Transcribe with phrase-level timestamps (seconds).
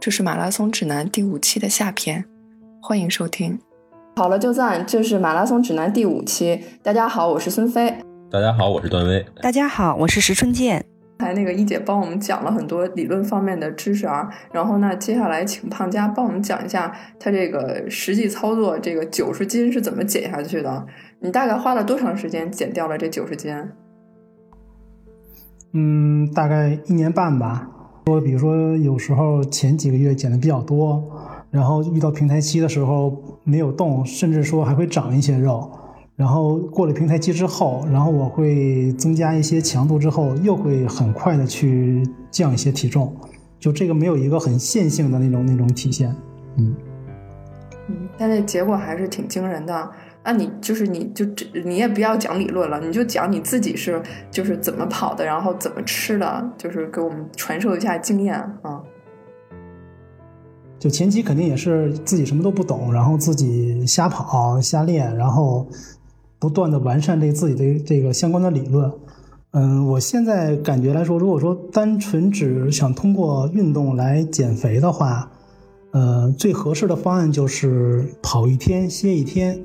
[0.00, 2.24] 这是马拉松指南第五期的下篇，
[2.80, 3.58] 欢迎收听。
[4.14, 6.60] 好了就赞，这是马拉松指南第五期。
[6.84, 7.92] 大家好，我是孙飞。
[8.30, 9.26] 大家好，我是段威。
[9.42, 10.84] 大家好，我是石春健。
[11.18, 20.86] 才那个一姐帮我们讲了很多理论方面的知识啊，然后呢，接下来请胖佳帮我们讲一下他这个实际操作，这个九十斤是怎么减下去的？
[21.20, 23.52] 你大概花了多长时间减掉了这九十斤？
[25.74, 27.68] 嗯，大概一年半吧。
[28.08, 31.04] 说，比如说有时候前几个月减的比较多，
[31.50, 35.70] 然后遇到平台期的时候没有动，甚至说还会长一些肉。
[36.16, 43.14] 然后过了平台期之后，然后我会增加一些强度之后，又会很快的去降一些体重，
[43.60, 46.08] 就这个没有一个很线性的那种那种体现，
[46.56, 46.74] 嗯
[47.88, 49.90] 嗯，但是结果还是挺惊人的。
[50.24, 58.82] 那你就是你就这你也不要讲理论了，你就讲你自己是就是怎么跑的，然后怎么吃的，就是给我们传授一下经验啊。
[60.78, 65.66] 就前期肯定也是自己什么都不懂，然后自己瞎跑瞎练，然后。
[66.40, 68.88] 不断的完善这自己的这个相关的理论，
[69.50, 75.28] 嗯，我现在感觉来说，如果说单纯只想通过运动来减肥的话，
[75.90, 79.60] 呃，最合适的方案就是跑一天歇一天，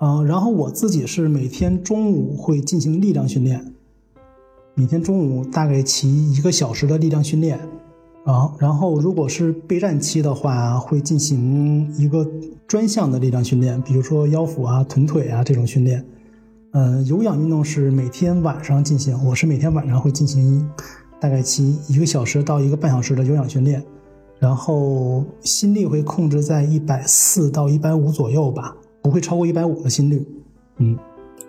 [0.00, 3.72] 嗯，然后我自己是每天中午会进行力量训练，
[4.74, 7.58] 每天中午大概骑一个小时的力量训练。
[8.24, 12.26] 啊，然后如果是备战期的话，会进行一个
[12.66, 16.02] 专项的力量训练，比如说腰腹啊、臀腿啊这种训练。
[16.72, 20.66] 嗯，有氧运动是每天晚上进行，我是每天晚上会进行
[21.20, 23.84] 大概骑一个小时到一个半小时的有氧训练，
[24.38, 30.26] 然后心率会控制在一百四到一百五左右吧，不会超过一百五的心率。
[30.78, 30.98] 嗯，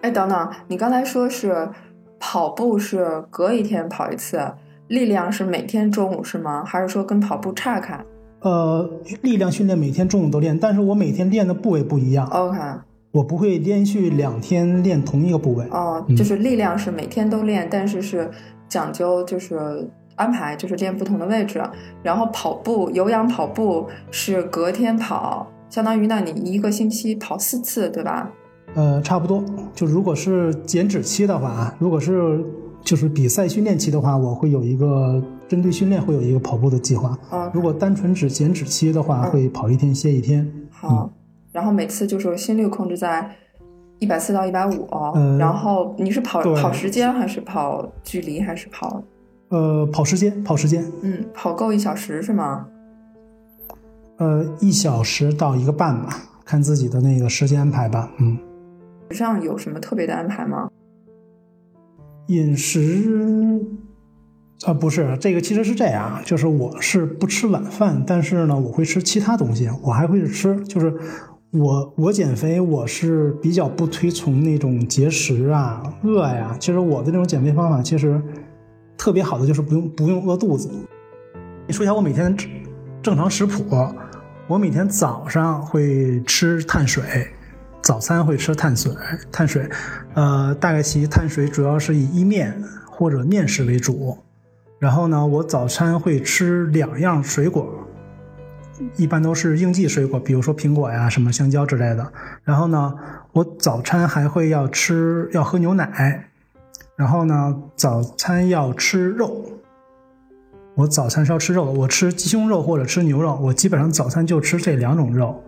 [0.02, 1.67] 哎，等等，你刚才说是
[2.20, 4.39] 跑步是隔一天跑一次？
[4.89, 6.64] 力量是每天中午是吗？
[6.64, 8.00] 还是说跟跑步岔开？
[8.42, 8.88] 呃，
[9.22, 12.28] 力量训练每天中午都练，但是我每天练的部位不一样。
[12.28, 12.59] OK，
[13.11, 15.66] 我不会连续两天练同一个部位。
[15.72, 18.30] 哦，就是力量是每天都练，但是是
[18.67, 21.64] 讲究就是安排，就是练不同的位置。
[22.04, 28.31] 然后跑步有氧跑步是隔天跑，相当于那你一个星期跑四次，对吧？
[28.75, 29.43] 呃，差不多。
[29.73, 32.41] 就如果是减脂期的话啊，如果是。
[32.86, 37.17] 就是比赛训练期的话，我会有一个针对训练会有一个跑步的计划。
[37.31, 40.47] 啊，如果单纯只减脂期的话，会跑一天歇一天。
[40.69, 41.11] 好，
[41.52, 43.27] 然后每次就是心率控制在
[43.97, 44.87] 一百四到一百五。
[45.39, 49.02] 然后你是跑跑时间还是跑距离还是跑？
[49.49, 50.86] 呃，跑时间，跑时间。
[51.02, 52.67] 嗯，跑够一小时是吗？
[54.17, 56.09] 呃，一小时到一个半吧，
[56.45, 58.09] 看自己的那个时间安排吧。
[58.20, 58.37] 嗯，
[59.11, 60.70] 上有什么特别的安排吗？
[62.27, 63.61] 饮食
[64.65, 70.92] 啊，不是这个，其实是这样，就是我是不吃晚饭，但是呢，我会吃其他东西，我还会吃，就是
[71.52, 76.55] 我我减肥，我是比较不推崇那种节食啊、饿呀。
[76.59, 78.20] 其实我的那种减肥方法，其实
[78.98, 80.70] 特别好的就是不用不用饿肚子。
[81.67, 82.36] 你说一下我每天
[83.04, 83.64] 正常食谱，
[84.48, 87.28] 我每天早上会吃碳水。
[87.82, 88.92] 早餐会吃碳水，
[89.32, 89.67] 碳水，
[90.14, 94.17] 呃，大概其碳水主要是以意面或者面食为主。
[94.80, 97.88] 然后呢，我早餐会吃两样水果，
[98.98, 102.11] 一般都是应季水果，比如说苹果呀、什么香蕉之类的。
[102.44, 102.94] 然后呢，
[103.34, 106.30] 我早餐还会要吃要喝牛奶。
[106.95, 109.44] 然后呢，早餐要吃肉。
[110.75, 113.39] 我早餐是要吃肉的，我吃鸡胸肉或者吃牛肉。
[113.41, 115.41] 我基本上早餐就吃这两种肉。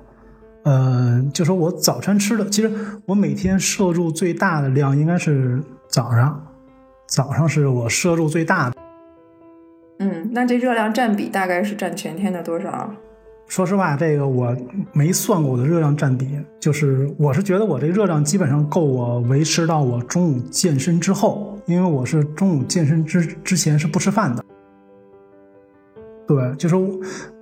[0.64, 2.72] 呃，就说我早餐吃的，其实
[3.06, 6.42] 我每天摄入最大的量应该是早上，
[7.08, 8.76] 早上是我摄入最大的。
[10.00, 12.90] 嗯，那这热量占比大概是占全天的多少？
[13.48, 14.56] 说实话，这个我
[14.94, 24.44] 没算过我的热量占比，就是我是觉得我这热量基本上够我维持到我中午健身之后，因为我是中午健身之之前是不吃饭的。
[26.28, 26.76] 对，就是。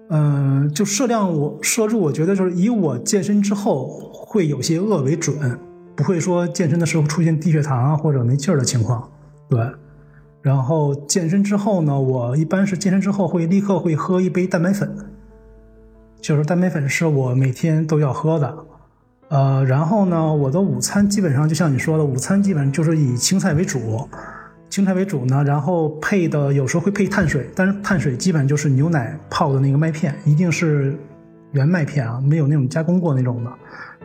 [0.07, 5.59] 嗯，就摄量我摄入，我觉得就是以我健身之后会有些饿为准，
[5.95, 9.09] 不会说健身的时候出现低血糖啊或者没劲儿的情况。
[9.49, 9.59] 对，
[10.43, 14.95] 然后健身之后呢，我一般是健身之后会立刻会喝一杯蛋白粉，
[16.21, 18.55] 就是蛋白粉是我每天都要喝的。
[19.29, 24.07] 呃，然后呢，我的午餐基本上就像你说的，午餐基本就是以青菜为主。
[24.69, 30.97] 青菜为主呢，然后配的有时候会配碳水，但是碳水基本就是牛奶泡的那个麦片，一定是
[31.53, 33.51] 原麦片啊，没有那种加工过那种的。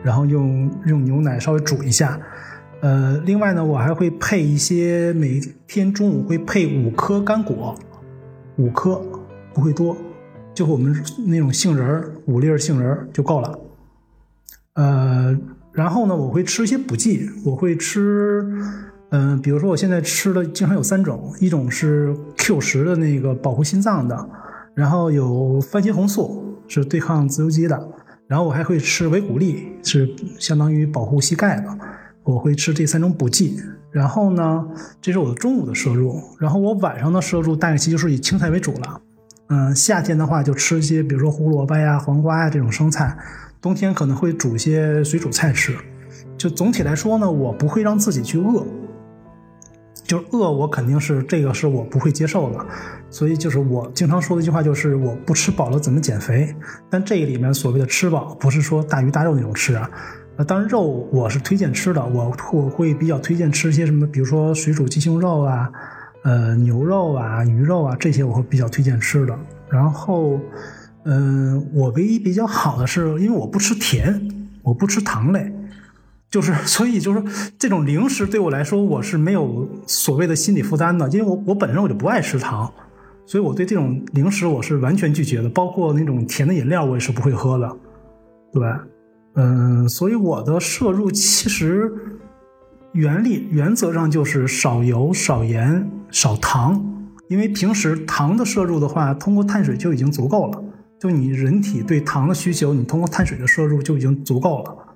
[0.03, 2.19] 然后用用牛奶稍微煮一下。
[2.79, 7.77] 呃，另外呢，我还会配一些，每天中午会配五颗干果，
[8.55, 8.99] 五颗
[9.53, 9.95] 不会多，
[10.55, 10.95] 就我们
[11.27, 13.59] 那种杏仁儿，五粒杏仁儿就够了。
[14.73, 15.37] 呃，
[15.73, 18.43] 然后呢，我会吃一些补剂，我会吃，
[19.11, 24.29] 嗯、比如说我现在吃的经常有三种，一种是 Q 十的那个保护心脏的，
[24.73, 27.89] 然后有番茄红素是对抗自由基的，
[28.27, 30.09] 然后我还会吃维骨力，是
[30.39, 31.77] 相当于保护膝盖的，
[32.23, 33.59] 我会吃这三种补剂。
[33.91, 34.65] 然后呢，
[35.01, 39.01] 这是我的中午的摄入，然后我晚上的摄入大概其就是以青菜为主了。
[39.49, 43.17] 嗯，夏天的话就吃一些，比如说胡萝卜呀、黄瓜呀这种生菜，
[43.59, 45.75] 冬天可能会煮一些水煮菜吃。
[46.37, 48.65] 就总体来说呢，我不会让自己去饿，
[50.11, 52.65] 就是饿我肯定是这个是我不会接受的，
[53.09, 56.53] 所以就是我经常说的一句话就是我不吃饱了怎么减肥？
[56.89, 59.89] 但这里面所谓的吃饱，不是说大鱼大肉那种吃啊。
[60.35, 60.81] 呃，当然肉
[61.13, 65.71] 我是推荐吃的，我我会比较推荐吃一些什么，比如说水煮鸡胸肉啊，
[66.25, 69.33] 呃牛肉啊、鱼肉啊这些我会比较推荐吃的。
[69.69, 70.37] 然后，
[71.05, 74.29] 嗯、我唯一比较好的是，因为我不吃甜，
[74.61, 75.49] 我不吃糖类，
[76.31, 77.21] 就是 所以就是
[77.59, 82.71] 这种零食对我来说我是没有所谓的心理负担的，因为我我本身我就不爱吃糖，
[83.25, 87.77] 所以我对这种零食我是完全拒绝的，包括那种甜的饮料我也是不会喝的，
[88.53, 88.63] 对，
[89.35, 91.91] 嗯，所以我的摄入其实
[92.93, 96.81] 原理原则上就是少油、少盐、少糖，
[97.27, 100.63] 因为平时糖的摄入的话，通过碳水就已经足够了，
[100.97, 104.87] 就你人体对糖的需求，你通过碳水的摄入就已经足够了。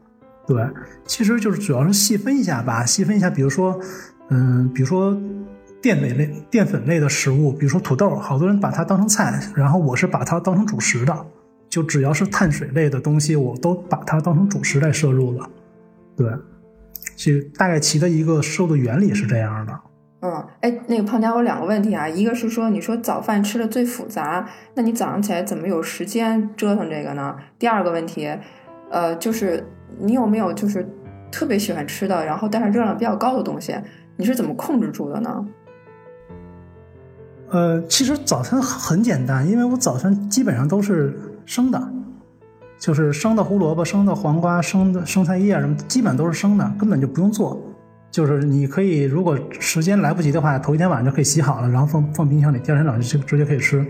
[0.48, 0.64] 对，
[1.06, 3.80] 其实就是主要是细分一下吧，细分一下，比如说，
[4.30, 5.18] 嗯，比如说
[5.82, 11.26] 淀粉类、淀粉类的食物，比如说土豆，好多人把它当成菜，然后我是把它当成主食的，
[11.68, 15.50] 就只要是碳水类的东西，我都把它当成主食来摄入了。
[16.16, 16.32] 对，
[17.16, 19.80] 其大概其的一个摄入的原理是这样的。
[20.22, 27.36] 嗯，哎，那个胖家，我有两个问题啊，一个是说，你说早饭吃的最复杂，那你早上起来怎么有时间折腾这个呢？
[27.60, 28.28] 第二个问题，
[28.90, 29.64] 呃，就是
[30.00, 30.88] 你有没有就是
[31.32, 33.76] 特别喜欢吃的，然后但是热量比较高的东西，
[34.16, 35.46] 你是怎么控制住的呢？
[37.50, 41.90] 呃，其实早餐很简单，因为我早餐基本上都是生的，
[42.80, 47.62] 就是生的胡萝卜、生的黄瓜、生的生菜叶什么，基本都是生的，根本就不用做。
[48.10, 53.86] 就是你可以，如果时间来不及的话，头一天晚上就可以洗好了，然后放放冰箱里，第二天早上就直接可以吃。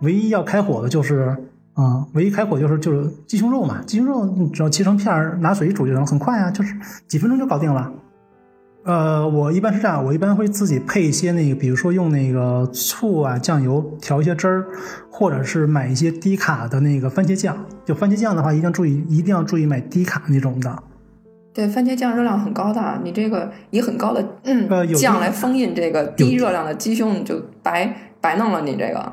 [0.00, 1.36] 唯一要开火的就是
[1.76, 6.74] 啊、唯一开火就是就是鸡胸肉嘛，鸡胸肉你只要切成片儿，拿水一煮就行，很快啊，就是
[7.06, 7.92] 几分钟就搞定了。
[8.84, 14.64] 呃，我一般是这样，我一般会自己配一些那个，比如说用那个醋啊、酱油调一些汁儿，
[15.10, 17.54] 或者是买一些低卡的那个番茄酱。
[17.84, 20.82] 就番茄酱的话，一定要注意，一定要注意买低卡那种的。
[21.52, 29.12] 对，番茄酱热量很高的，你这个以很高的嗯、呃有酱来封印这个低热量的鸡胸，你就白白弄了你这个。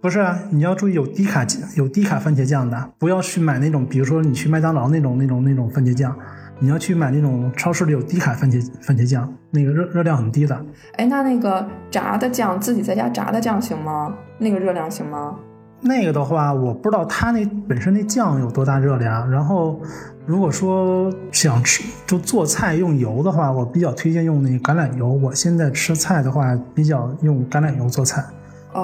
[0.00, 1.46] 不是啊，你要注意有低卡
[1.76, 6.14] 有低卡番茄酱的，不要去买那种，比如说你去麦当劳那种那种那种番茄酱，
[6.58, 10.64] 你要去买那种超市里有低卡番茄番茄酱，那个热热量很低的。
[10.96, 14.14] 哎，那那个炸的酱，自己在家炸的酱行吗？
[14.38, 15.36] 那个热量行吗？
[15.84, 19.28] 那个的话，我不知道它那本身那酱有多大热量。
[19.28, 19.80] 然后，
[20.26, 25.08] 如果说想吃就做菜用油的话，我比较推荐用那橄榄油。
[25.08, 28.24] 我现在吃菜的话，比较用橄榄油做菜，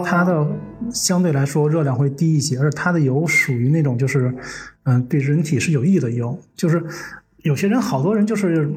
[0.05, 0.47] 它的
[0.93, 4.35] 相对来说热量会低一些，而且它的油属于那种就是，
[4.85, 6.39] 嗯，对人体是有益的油。
[6.55, 6.83] 就是
[7.39, 8.71] 有些人，好多人就是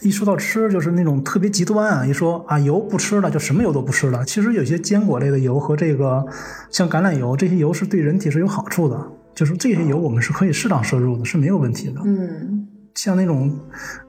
[0.00, 4.24] 一说到吃，就是那种特别极端啊，一说啊油不吃了，就什么油都不吃了。
[4.24, 6.26] 其实有些坚果类的油和这个
[6.70, 12.00] 像橄榄油这些油是对人体是有好处的，就是这些油我们是可以适当摄入的，是没有问题的。
[12.04, 13.58] 嗯，像那种，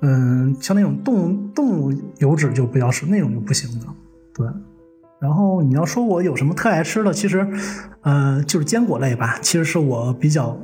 [0.02, 3.86] 嗯，像那种动物动物油脂就不要吃，那种就不行的。
[4.34, 4.48] 对。
[5.20, 7.48] 然后你要说我有什么特爱吃的，其实，
[8.02, 10.56] 呃，就是坚果类吧，其实是我比较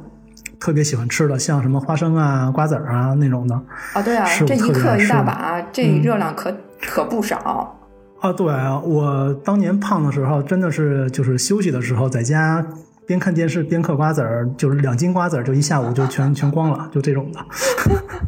[0.59, 3.55] 特别喜欢吃的，像什么花生啊、瓜子儿啊那种的。
[3.93, 7.75] 啊，对啊，这一克一大把，这嗯热量可、可不少。
[8.21, 12.63] 啊，对啊，我当年胖的时候，真的是就是休息的时候，在家
[13.07, 17.39] 边看电视边嗑瓜子儿，就是两斤瓜子儿就一下午就全全光了，就这种的。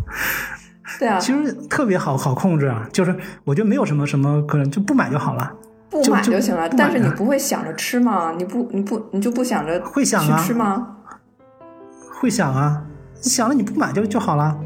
[0.98, 5.54] 对啊，其实特别好好控制啊，就是我觉得没有什么什么可能就不买就好了。
[6.04, 6.68] 不买就行了。
[6.70, 8.34] 但是你啊不会想着吃吗？
[8.38, 10.98] 你不，你不，你就不想着会想啊去吃吗？
[12.20, 12.84] 会想啊，
[13.24, 14.58] 你想了你不买就就好了。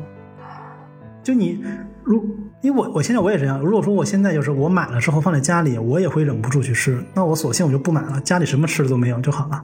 [1.22, 1.64] 就你
[2.04, 2.24] 如
[2.62, 9.64] 因为我我现在我也这样，如果说我现在就是我买了之后放在家里，我也会忍不住去吃，那我索性我就不买了，家里什么吃的都没有就好了。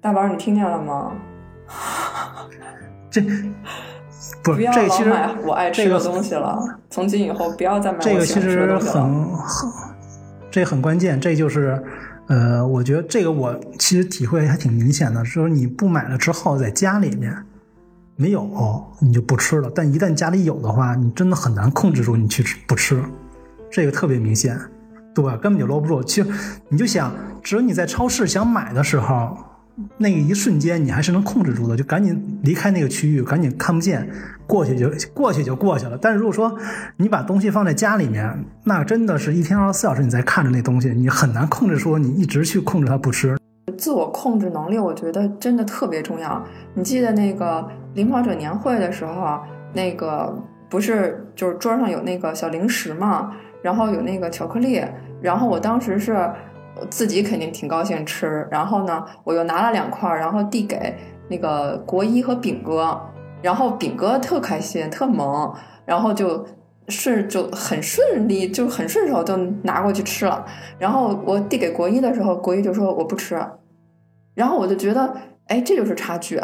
[0.00, 1.12] 大宝，你听见了吗？
[3.10, 3.20] 这
[4.42, 6.58] 不不要老买我爱吃这个的东西了。
[6.90, 8.92] 从今以后不要再买这个其我喜欢吃的实东西了。
[8.92, 9.02] 很
[9.36, 9.95] 很，
[10.56, 11.78] 这很关键，这就是，
[12.28, 17.36] 呃，我觉得这个我其实体会还挺明显的，就是你不买了之后，在家里面
[18.16, 23.02] 没有你就不吃了，但一旦家里有的话，你真的很难控制住你去吃不吃，
[23.70, 24.58] 这个特别明显，
[25.14, 25.36] 对吧？
[25.36, 26.02] 根本就搂不住。
[26.02, 26.28] 其实
[26.70, 29.36] 你就想，只有你在超市想买的时候。
[29.98, 34.08] 那个一瞬间，你还是能控制住的，就赶紧离开那个区域，赶紧看不见，
[34.46, 35.98] 过去就过去就过去了。
[36.00, 36.56] 但是如果说
[36.96, 43.36] 你把东西放在家里面，那真的是一天二十四小时你在看着那东西，你很难控制说你一直去控制它不吃。
[43.76, 46.42] 自我控制能力，我觉得真的特别重要。
[46.74, 49.38] 你记得那个领跑者年会的时候，
[49.72, 50.34] 那个
[50.68, 54.82] 不是就是桌上有那个小零食嘛，然后有那个巧克力，
[55.20, 56.30] 然后我当时是。
[56.90, 60.94] 自己肯定挺高兴吃，然后呢，我又拿了两块，然后递给
[61.26, 63.00] 那个国一和炳哥，
[63.42, 66.46] 然后饼哥特开心，特萌，然后就
[66.88, 70.44] 顺就很顺利，就很顺手就拿过去吃了。
[70.78, 73.40] 然后我递给国一的时候，国一就说我不吃，
[74.34, 75.14] 然后我就觉得，
[75.46, 76.40] 哎，这就是差距，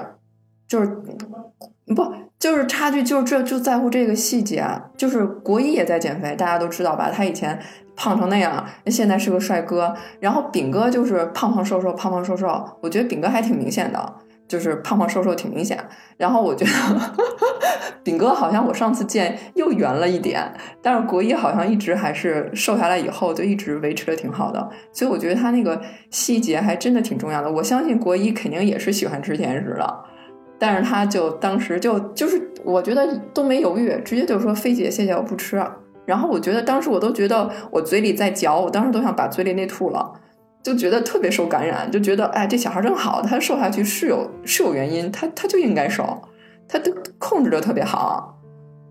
[0.66, 2.14] 就是不。
[2.38, 4.66] 就是差距，就这就在乎这个细节。
[4.96, 7.08] 就是国一也在减肥，大家都知道吧？
[7.08, 7.56] 他以前
[7.94, 9.94] 胖成那样，现在是个帅哥。
[10.18, 12.48] 然后饼哥就是胖胖瘦瘦，胖胖瘦瘦。
[12.80, 14.14] 我觉得饼哥还挺明显的，
[14.52, 15.82] 就是胖胖瘦瘦挺明显。
[16.18, 16.70] 然后我觉得
[18.02, 24.68] 饼哥好像我上次见又圆了一点，但是国一好像一直还是瘦下来以后就一直维持的挺好的。
[24.92, 25.80] 所以我觉得他那个
[26.10, 27.50] 细节还真的挺重要的。
[27.50, 30.04] 我相信国一肯定也是喜欢吃甜食的。
[30.58, 35.64] 但是他就当时就就是，我觉得都没犹豫，直接就说：“菲姐，谢谢，我不吃。”
[36.04, 40.12] 然后我觉得当时我都觉得我嘴里在嚼，我当时都想把嘴里那吐了，
[40.62, 46.22] 就觉得特别受感染，就觉得哎，这小孩真好，他瘦下去是有是有原因，他他就应该瘦，
[46.68, 48.38] 他都控制的特别好。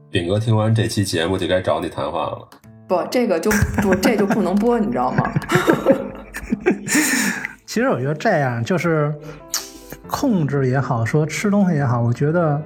[0.10, 2.48] 炳哥听完这期节目就该找你谈话了。
[2.88, 3.50] 不，这个就
[3.82, 5.32] 不这就不能播，你知道吗？
[7.66, 9.14] 其实我觉得这样就是。
[10.08, 12.62] 控制也好，说吃东西也好，我觉得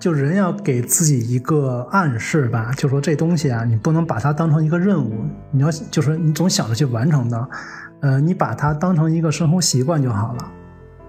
[0.00, 7.48] 就人要给自己一个暗示吧，就说这东西啊，你不能把它当成一个任务，你要就是你总想着去完成的，
[8.00, 10.52] 呃，你把它当成一个生活习惯就好了。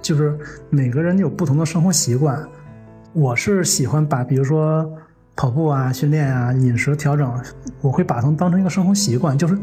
[0.01, 0.37] 就是
[0.69, 2.41] 每个人有不同的生活习惯，
[3.13, 4.89] 我是喜欢把比如说
[5.35, 7.31] 跑步啊、训练啊、饮食调整，
[7.81, 9.57] 我会把它当成一个生活习惯，就是。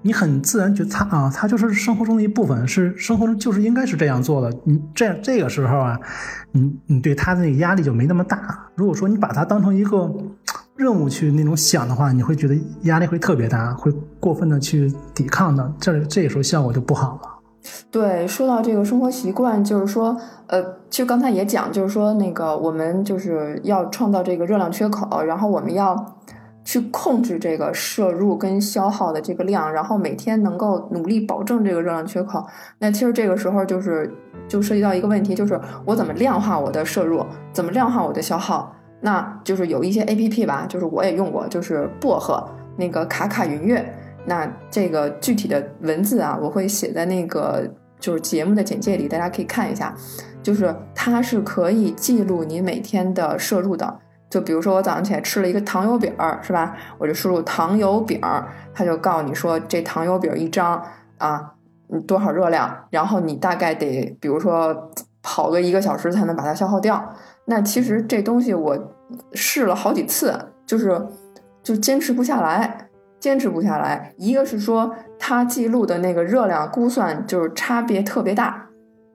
[0.00, 4.56] 你很自然觉得它啊，它就是生活中的一部分，是生活中就是应该是这样做的。
[4.62, 5.98] 你这样这个时候啊，
[6.52, 8.70] 你你对他的那个压力就没那么大。
[8.76, 10.08] 如果说你把它当成一个
[10.76, 17.38] 任务去那种想的话，你会觉得压力会特别大，会过分的去抵抗的，这这时候效果就不好了。
[17.90, 26.14] 对，说到这个生活习惯，就是说，呃，其实刚才也讲，就是说那个我们就是要创造这个热量缺口，然后我们要。
[26.64, 32.46] 去控制这个摄入跟消耗的这个量，然后每天能够努力保证这个热量缺口。
[32.78, 34.14] 那其实这个时候就是
[34.46, 38.70] 就涉及到一个问题，就是我怎么量化我的摄入，怎么量化我的消耗？
[39.00, 42.46] 那就是有一些 A P P 吧，就是我也用过，就是薄荷
[42.76, 43.90] 那个卡卡云月。
[44.28, 47.66] 那这个具体的文字啊，我会写在那个
[47.98, 49.94] 就是节目的简介里，大家可以看一下。
[50.40, 53.98] 就是它是可以记录你每天的摄入的。
[54.30, 56.76] 就比如说我早上起来吃了一个糖油饼儿，是吧？
[56.98, 60.82] 我就输入糖油饼儿，它就告诉你说这糖油饼一张
[61.18, 61.54] 啊，
[62.06, 64.90] 多少热量，然后你大概得比如说
[65.22, 67.14] 跑个一个小时才能把它消耗掉。
[67.46, 68.78] 那其实这东西我
[69.32, 71.02] 试了好几次，就是
[71.62, 72.87] 就坚持不下来，
[73.20, 74.14] 坚持不下来。
[74.16, 78.66] 一个是说它记录的那个热量估算就是差别特别大。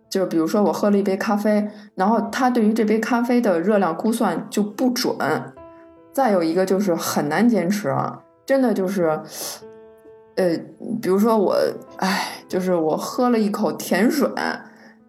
[0.09, 5.15] 就比如说我喝了一杯咖啡，然后他对于这杯咖啡的热量估算就不准。
[6.11, 9.19] 再有一个就是很难坚持，啊真的就是，
[10.35, 10.55] 呃，
[11.01, 11.55] 比如说我，
[11.97, 14.29] 哎，就是我喝了一口甜水，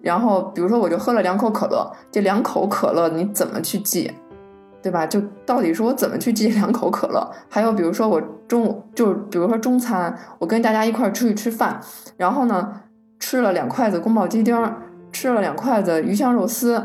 [0.00, 4.10] 然后比如说我就喝了两口可乐，这两口可乐你怎么去记，
[4.84, 5.04] 对吧？
[5.04, 7.28] 就到底是我怎么去记两口可乐？
[7.48, 11.80] 还有比如说我中午就比如说中餐，我跟大家一块儿出去吃饭，
[12.18, 12.82] 然后呢
[13.18, 14.54] 吃了两筷子宫保鸡丁。
[15.10, 16.84] 吃了两筷子鱼香肉丝，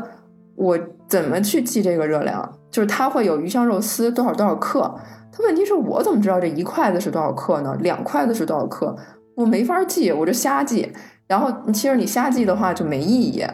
[0.54, 0.78] 我
[1.08, 2.48] 怎么去记这个热量？
[2.70, 4.82] 就是它会有鱼香肉丝多少多少克，
[5.32, 7.76] 它问题是我怎么知道这一筷子是多少克呢？
[7.80, 8.94] 两筷子是多少克？
[9.34, 10.92] 我没法记，我就瞎记。
[11.26, 13.44] 然后其实你瞎记的话就没意义，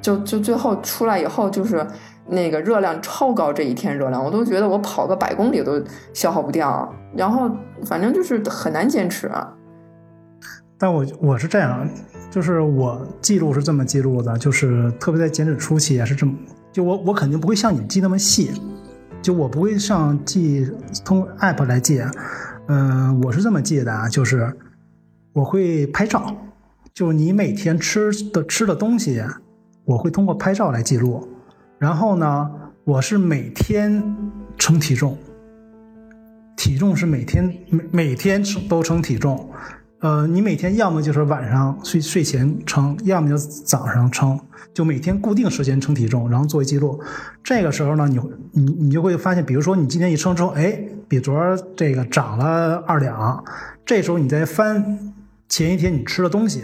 [0.00, 1.84] 就就最后出来以后就是
[2.26, 7.50] 那个热量超高，这一天热量我都觉得我跑个百公里都消耗不掉，然后
[7.84, 9.30] 反正就是很难坚持。
[10.78, 11.88] 但我我是这样。
[12.30, 16.34] 就是我记录是这么记录的，就是特别在减脂初期也是这么，
[16.72, 18.50] 就我我肯定不会像你记那么细，
[19.22, 20.68] 就我不会上记
[21.04, 22.02] 通过 app 来记，
[22.66, 24.52] 嗯，我是这么记的啊，就是
[25.32, 26.34] 我会拍照，
[26.92, 29.22] 就你每天吃的吃的东西，
[29.84, 31.28] 我会通过拍照来记录。
[31.84, 32.50] 然后呢，
[32.84, 34.02] 我是每天
[34.56, 35.18] 称体重，
[36.56, 39.50] 体重是每天每每天都称体重。
[40.00, 44.40] 呃，你每天要么就是晚上睡睡前称，要么就早上称，
[44.72, 46.98] 就每天固定时间称体重，然后作为记录。
[47.42, 48.18] 这个时候呢，你
[48.52, 53.44] 你你就会发现，比如说你今天一称之后，哎，比昨儿这个长了二两，
[53.84, 55.12] 这时候你再翻
[55.50, 56.62] 前一天你吃的东西。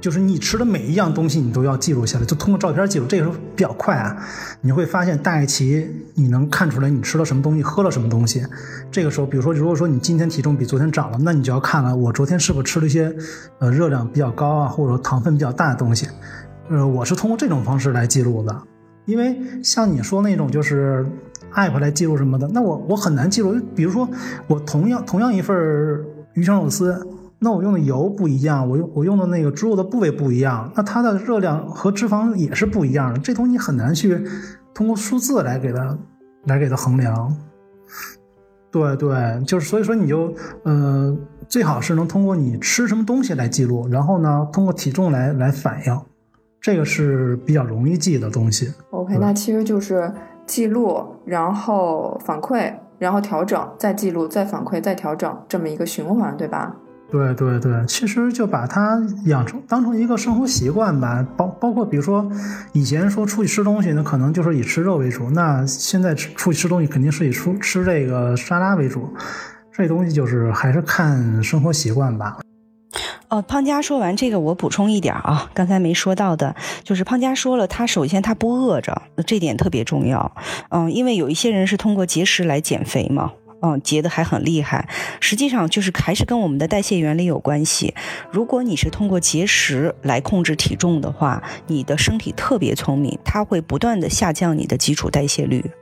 [0.00, 3.06] 就是你吃的每一样东西，你都要记录下来，就通过照片记录。
[3.06, 4.16] 这个时候比较快啊，
[4.60, 8.44] 你会发现大概其你能看出来你吃了什么东西，喝了什么东西。
[8.92, 13.12] 这个时候，比如说，如果说你今天体重比昨天涨了，那你就要看了，我昨天是否吃了一些
[13.58, 16.06] 呃热量比较高啊，或者说糖分比较大的东西。
[16.70, 18.62] 呃，我是通过这种方式来记录的，
[19.04, 21.04] 因为像你说那种就是
[21.54, 23.60] app 来记录什么的，那我我很难记录。
[23.74, 24.08] 比如说，
[24.46, 25.56] 我同样同样一份
[26.34, 27.04] 鱼香肉丝。
[27.40, 33.20] 那我用的油不一样，我用我用的那个猪肉的部位不一样，那它的热量和脂肪也是不一样的。
[33.20, 34.20] 这东西很难去
[34.74, 35.96] 通过数字来给它
[36.46, 37.36] 来给它衡量。
[38.70, 41.16] 对对，就是所以说你就呃
[41.48, 46.00] 最好是能通过你吃什么东西来记录，然后呢通过体重来来反映，
[46.60, 48.72] 这个是比较容易记的东西。
[48.90, 50.12] OK，那其实就是
[50.44, 56.76] 记录，然后反馈，然后调整，再记录，再反馈，再调整，这么一个循环，对吧？
[57.10, 62.30] 对对对，其实就把它养成当成一个生活习惯吧，包包括比如说
[62.72, 69.08] 以前说出去吃东西，那可能就是以吃肉为主，那现在吃出去吃东西肯定是以出吃这个沙拉为主，
[69.72, 72.38] 这东西就是还是看生活习惯吧。
[73.28, 80.34] 呃，胖佳说完这个，我补充一点啊，刚才没说到的，就是胖佳说了，他首先他不饿着，这点特别重要，
[80.70, 83.32] 嗯，因为有一些人是通过节食来减肥嘛。
[83.60, 84.88] 嗯，结的还很厉害，
[85.20, 87.92] 实际上就是还是跟我们的代谢原理有关系。
[88.30, 95.72] 如果你是通过节食来控制体重的话，你的身体特别聪明，它会不断的下降你的基础代谢率。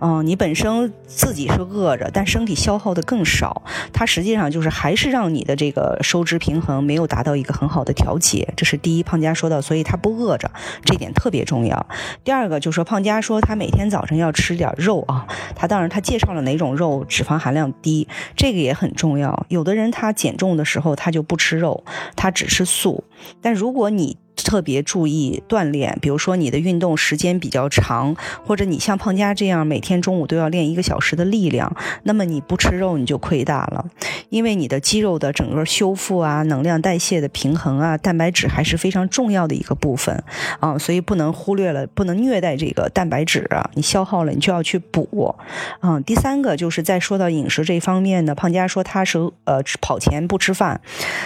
[0.00, 3.62] 嗯，你本身自己是饿着，但身体消耗的更少，
[3.92, 8.52] 它实际上就是还是让你的这个收支平衡没有达到一个很好的调节。
[8.56, 10.50] 这是第一，胖佳说到，所以他不饿着，
[10.84, 11.86] 这点特别重要。
[12.24, 17.06] 第二个就是说，胖佳说他每天早晨要吃点肉啊，他当然他介绍了哪种肉。
[17.20, 19.44] 脂肪含量低，这个也很重要。
[19.50, 21.84] 有的人他减重的时候，他就不吃肉，
[22.16, 23.04] 他只吃素。
[23.42, 31.74] 但如果你特别注意锻炼，比如说你的运动时间比较长，或者你像胖佳这样每天中午都要练一个小时的力量，
[32.04, 33.86] 那么你不吃肉你就亏大了，
[34.28, 40.22] 因为你的肌肉的整个修复啊、能量代谢的平衡啊、蛋白质还是非常重要的一个部分
[40.60, 45.34] 啊，所以不能忽略了，不能虐待这个蛋白质啊，你消耗了你就要去补
[45.80, 46.00] 啊。
[46.06, 50.80] 第三个就是在说到饮食这方面呢，胖佳说他是呃跑前不吃饭，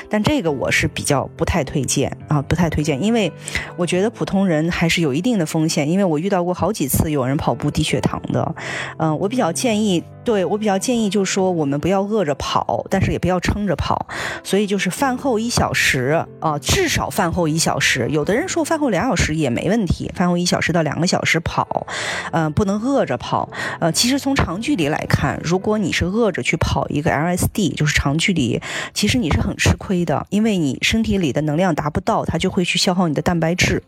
[0.09, 3.03] 但这个我是比较不太推荐啊，不太推荐。
[3.05, 3.31] 因为
[3.77, 8.55] 我觉得普通人还是有一定的风险，因为我遇到过好几次有人跑步低血糖的，
[8.99, 10.03] 嗯，我比较建议。
[10.25, 14.07] 对我比较建议，就是说我们不要饿着跑，但是也不要撑着跑，
[14.43, 18.09] 所以就是饭后一小时啊，至少饭后一小时。
[18.09, 21.87] 有的人说饭后两小时也没问题，饭后一小时到两个小时跑，
[22.33, 23.51] 呃，不能饿着跑。
[23.81, 28.59] 呃，其实从长距离来看，如果你是饿着去跑一个 LSD，就是长距离，
[28.95, 33.83] 其实你是很吃亏的，因为你身体里的能量达不到，它就会去消后你的蛋白质。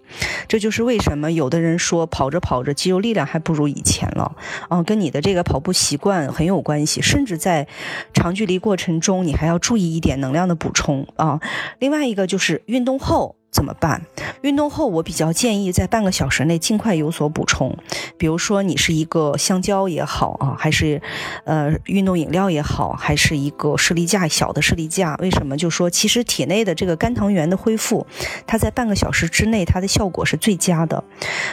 [0.49, 4.37] 这就是为什么有的人说跑着跑着肌肉力量还不如以前了，
[4.69, 6.33] 嗯，跟你的这个跑步习惯。
[6.33, 7.67] 很有关系，甚至在
[8.13, 11.41] 长距离过程中，你还要注意一点能量的补充啊。
[11.79, 13.37] 另外一个就是运动后。
[13.57, 14.03] 怎么办？
[14.43, 17.75] 运动后，我比较建议在半个小时内尽快有所补充。
[18.19, 21.01] 比如说，你是一个香蕉也好啊，还是
[21.45, 25.17] 呃运动饮料也好，还是一个士力架小的士力架。
[25.23, 25.57] 为什么？
[25.57, 28.07] 就说其实体内的这个肝糖原的恢复，
[28.47, 31.03] 它在半个小时之内，它的效果是最佳的。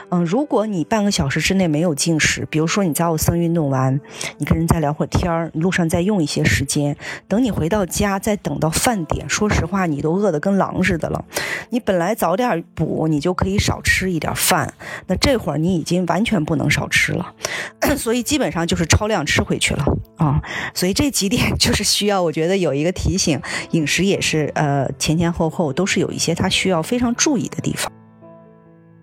[0.10, 4.02] 嗯，如果你半个小时之内没有进食，比如说你在奥森运动完，
[4.40, 6.98] 你跟人再聊会儿天儿，路上再用一些时间，
[7.30, 11.24] 等你回到家，再等到饭点，说实话，你都饿得跟狼似的了。
[11.70, 14.74] 你本本来早点补，你就可以少吃一点饭。
[15.06, 17.32] 那这会儿你已经完全不能少吃了，
[17.96, 19.86] 所以基本上就是超量吃回去了
[20.18, 20.42] 啊。
[20.74, 23.40] 所以这几点就是需要，我觉得有一个提醒，
[23.74, 27.92] 饮食也是呃前前后后都是有一些他需要非常注意的地方。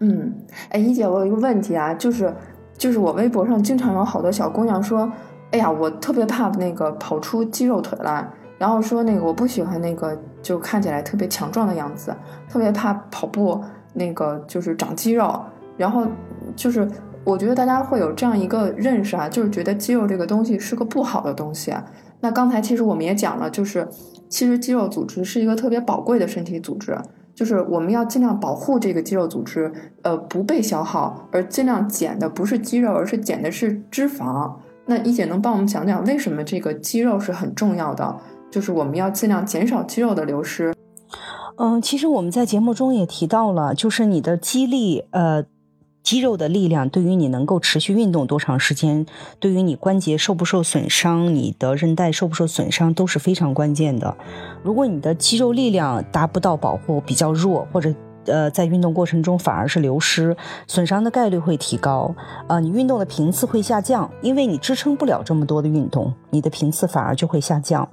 [0.01, 0.35] 嗯，
[0.71, 2.35] 哎，一姐，我有一个问题啊，就是
[2.77, 5.09] 就是我微博上经常有好多小姑娘说，
[5.53, 8.29] 哎呀，我特别怕那个跑出肌肉腿来。
[8.61, 12.15] 然后说那个我不喜欢那个就看起来特别强壮的样子，
[12.47, 13.59] 特别怕跑步
[13.95, 15.41] 那个就是长肌肉。
[15.79, 16.07] 然后
[16.55, 16.87] 就是
[17.25, 21.73] 我觉得大家会有这样一个认识啊，就是觉得肌肉这个东西是个不好的东西。
[22.21, 23.89] 那刚才其实我们也讲了，就是
[24.29, 26.95] 其实肌肉组织是一个特别宝贵的身体组织。
[27.35, 34.53] 就是我们要尽量保护这个肌肉组织，呃，不被消耗，而尽量减的不是肌肉，而是减的是脂肪。
[34.85, 38.15] 那一姐能帮我们讲讲为什么这个肌肉是很重要的？
[38.51, 40.75] 就是我们要尽量减少肌肉的流失。
[41.57, 45.45] 嗯，其实我们在节目中也提到了，就是你的肌力，呃，
[46.03, 49.05] 肌肉的力量对于你能够持续运动多长时间，
[49.39, 54.17] 对于你关节受不受损伤，你的韧带受不受损伤都是非常关键的。
[54.63, 60.35] 如果你的肌肉力量达不到保护，比较弱，或者呃，在运动过程中反而是流失，
[60.67, 62.15] 损伤的概率会提高。
[62.49, 67.89] 呃，你运动的频次会下降，因为你支撑不了这么多的运动，你的频次反而就会下降。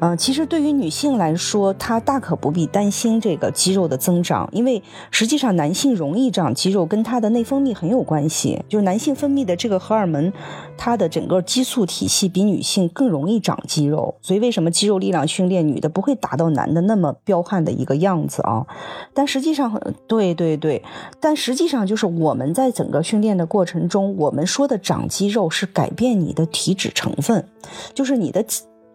[0.00, 8.62] 嗯，其实对于女性来说，她大可不必担心这个肌肉的增长，因为实际上男性容易长肌肉跟他的内分泌很有关系。
[8.68, 10.30] 就是男性分泌的这个荷尔蒙，
[10.76, 14.14] 它的整个激素体系比女性更容易长肌肉。
[14.20, 18.66] 所以为什么肌肉力量训练女的不会达到男的那么彪悍的一个样子啊？
[19.14, 20.82] 但实际上，对对对，
[21.18, 27.48] 但实际上就是我们在整个训练的过程中，我们说的长肌肉是改变你的体脂成分，
[27.94, 28.44] 就是你的。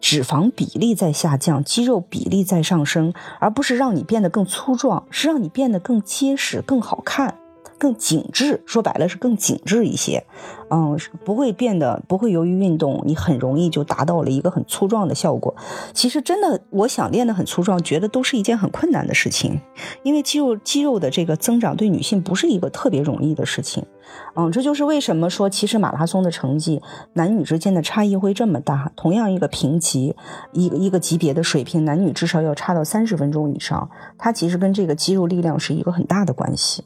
[0.04, 7.36] 脂肪比例在下降，肌肉比例在上升，而不是让你变得更粗壮，是让你变得更结实、更好看。
[7.82, 10.24] 更紧致，说白了是更紧致一些，
[10.70, 15.52] 嗯，不会变得不会由于运动，你很容易就达到了一个很粗壮的效果。
[15.92, 19.60] 其实真的，我想练得很粗壮，觉得都是一件很困难的事情，
[20.04, 23.84] 因为肌肉肌肉的这个增长对女性不是一个特别容易的事情，
[24.36, 26.80] 嗯，这就是为什么说其实马拉松的成绩
[27.14, 28.92] 男女之间的差异会这么大。
[28.94, 30.14] 同样一个评级，
[30.52, 36.84] 一个一个级别的水平，男女至少要差到三十分钟以上，它其实跟这个肌肉力量是一个很大的关系。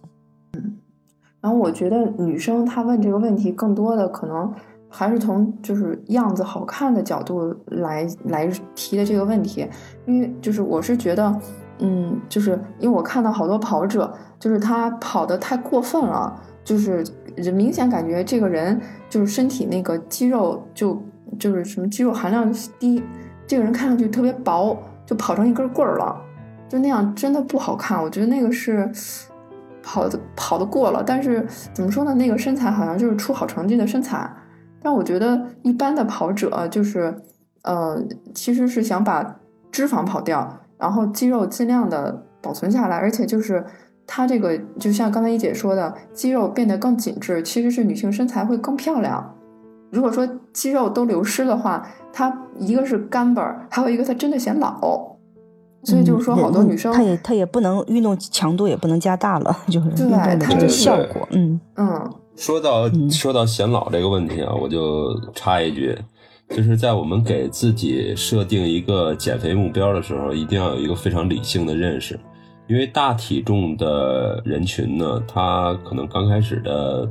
[0.57, 0.79] 嗯。
[1.47, 4.53] 然后我觉得女生她问这个问题，更多的可能
[4.89, 9.65] 还是从就是样子好看的角度来来提的这个问题，
[10.07, 11.41] 因为就是我是觉得，
[11.79, 17.05] 嗯，就是因为我看到好多跑者，就是他跑的太过分了，就是
[17.53, 21.01] 明显感觉这个人就是身体那个肌肉就
[21.39, 23.01] 就是什么肌肉含量低，
[23.47, 26.21] 这个人看上去特别薄，就跑成一根棍儿了，
[26.69, 28.03] 就那样真的不好看。
[28.03, 28.91] 我觉得那个是。
[29.89, 32.13] 跑的跑的过了，但是怎么说呢？
[32.15, 34.29] 那个身材好像就是出好成绩的身材。
[34.83, 37.15] 但我觉得一般的跑者就是，
[37.63, 38.03] 呃，
[38.35, 39.37] 其实是想把
[39.71, 42.97] 脂肪跑掉，然后肌肉尽量的保存下来。
[42.97, 43.65] 而且就是
[44.09, 49.35] 他这个，就像刚才一姐说的，肌肉变得更紧致，其实是女性身材会更漂亮。
[49.91, 55.16] 如果说肌肉都流失的话，它一个是干巴儿，还有一个它真的显老。
[55.87, 61.27] 所以就是说，好多女生，她也她也不能运动强度也不能加大了， 就是运动的这个效果。
[61.31, 62.13] 嗯嗯。
[62.37, 65.97] 说到说到显老这个问题啊，我就插一句，
[66.51, 72.19] 就是在我们给自己设定一个减肥目标的时候，一定要有一个非常理性的认识，
[72.67, 77.09] 因为大体重的人群呢，他可能刚开始的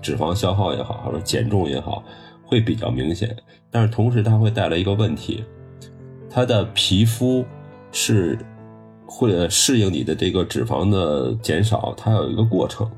[0.00, 2.04] 脂肪消耗也好，或者减重也好，
[2.46, 3.34] 会比较明显，
[3.68, 5.42] 但是同时它会带来一个问题，
[6.30, 7.44] 他的皮肤。
[7.92, 8.36] 是
[9.06, 12.90] 会适应你的这个脂肪的减少，它有一个过程，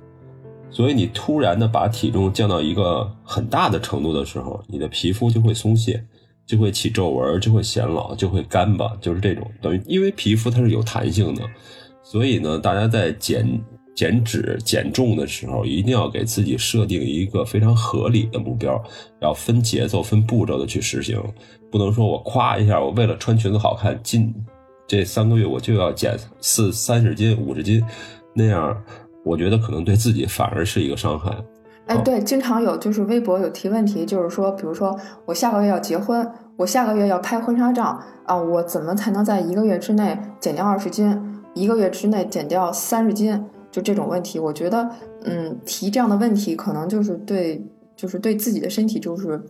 [0.71, 6.03] 所以你突然的把体重降到一个很大的程度的时候，你的皮肤就会松懈，
[6.47, 11.43] 就会起皱纹，就会显老，就会干巴，就是这种等于因为皮肤它是有弹性的，
[12.03, 13.61] 所以呢，大家在减
[13.97, 18.81] 减脂减重的时候，一定要给自己设定一个非常合理的目标，
[19.21, 21.21] 要分节奏、分步骤的去实行，
[21.73, 24.33] 不能说我夸一下，我为了穿裙子好看进。
[24.87, 27.83] 这三个月我就要减四三十斤五十斤，
[28.35, 28.77] 那样
[29.25, 31.35] 我觉得可能对自己反而是一个伤害。
[31.87, 43.45] 哎，对，经常有就是微博有提问题，就是说，比如说我下个月要结婚，我下个月要拍婚纱照啊，我怎么才能在一个月之内减掉二十斤，一个月之内减掉三十斤？
[43.71, 44.89] 就这种问题，我觉得，
[45.25, 47.61] 嗯，提这样的问题可能就是对，
[47.97, 49.43] 就是对自己的身体就是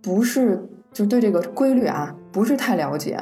[0.00, 3.18] 不是就对这个规律啊不是太了解。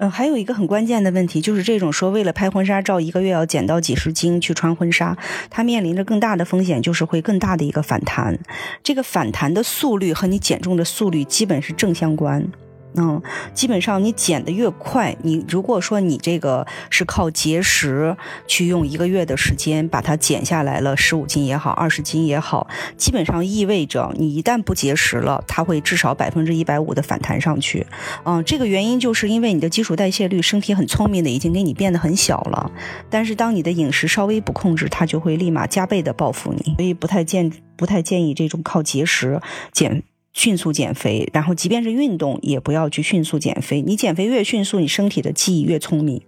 [0.00, 5.14] 嗯，还有一个很关键的问题，就是这种说为了拍婚纱照，一个月要减到几十斤去穿婚纱，
[5.50, 8.38] 它面临着更大的风险，就是会更大的一个反弹。
[8.82, 12.50] 这个反弹的速率和你减重的速率基本是正相关。
[12.94, 13.22] 嗯，
[13.54, 27.86] 基本上你减的越快，你如果说你这个是靠节食去用一个月的时间把它减下来了十五斤也好，二十斤也好，基本上意味着你一旦不节食了，它会至少百分之一百五的反弹上去。
[28.24, 32.70] 嗯，这个原因就是因为你的基础代谢率，身体很聪明的已经给你变得很小了，
[33.08, 39.40] 但是当你的饮食稍微不控制，它就会立马加倍的报复你，所以不太建不太建议这种靠节食
[39.72, 40.02] 减。
[40.32, 43.82] 迅速减肥，然后即便是运动，也不要去迅速减肥。
[43.82, 46.22] 你减肥越迅速，你身体的记忆越聪明，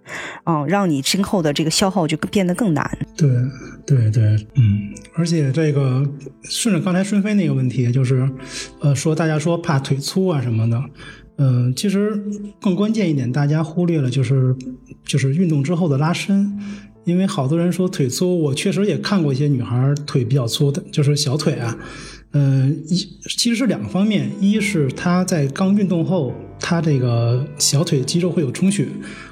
[0.44, 2.98] 嗯，让你今后的这个消耗就变得更难。
[3.16, 3.28] 对，
[3.86, 4.22] 对，对，
[4.56, 6.04] 嗯，而且这个
[6.42, 8.28] 顺着刚才顺飞那个问题，就是，
[8.80, 10.82] 呃，说大家说怕腿粗啊什么的，
[11.36, 12.20] 嗯、其实
[12.60, 14.54] 更关键一点，大家忽略了就是
[15.04, 16.58] 就是运动之后的拉伸。
[17.04, 21.76] 因为好多人说腿粗，我确实也看过一些女孩腿比较粗的，就是小腿啊，
[22.32, 22.96] 嗯，一
[23.28, 28.88] 其实是两个方面，一是他在刚运动后，他这个小腿肌肉会有充血，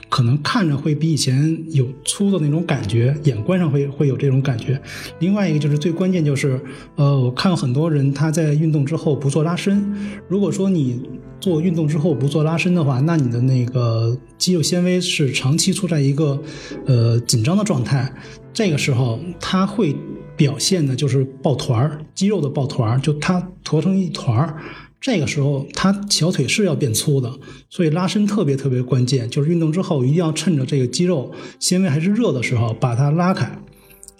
[0.08, 4.78] 可能看着会比以前有粗的那种感觉，眼观上会会有这种感觉。
[5.18, 6.60] 另外一个就是最关键就是，
[6.96, 9.82] 呃，我看很多人他在运动之后不做拉伸，
[10.28, 11.00] 如果说你
[11.40, 16.38] 做运动之后不做拉伸的话，那你的那个肌肉纤维是长期处在一个
[16.84, 18.12] 呃紧张的状态，
[18.52, 19.96] 这个时候它会
[20.40, 24.58] 表现的就是抱团儿，肌肉的抱团儿，就它坨成一团儿。
[24.98, 27.30] 这个时候，它小腿是要变粗的，
[27.68, 29.28] 所以拉伸特别特别关键。
[29.28, 33.60] 就是运动之后，一定要趁着这个肌肉纤维还是热的时候，把它拉开。